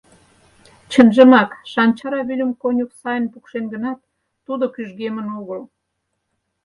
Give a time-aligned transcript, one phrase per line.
[0.91, 3.99] Чынжымак, Шанчара вӱльым конюх сайын пукшен гынат,
[4.45, 5.61] тудо кӱжгемын огыл.